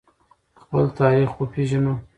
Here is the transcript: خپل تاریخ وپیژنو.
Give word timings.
خپل 0.61 0.83
تاریخ 0.99 1.29
وپیژنو. 1.39 1.93